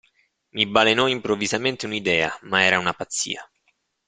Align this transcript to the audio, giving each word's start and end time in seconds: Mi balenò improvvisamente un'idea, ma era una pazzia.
Mi 0.55 0.65
balenò 0.65 1.07
improvvisamente 1.07 1.85
un'idea, 1.85 2.35
ma 2.41 2.63
era 2.63 2.79
una 2.79 2.93
pazzia. 2.93 3.47